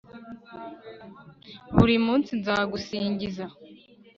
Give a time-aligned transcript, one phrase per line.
[1.75, 3.45] buri munsi nzagusingiza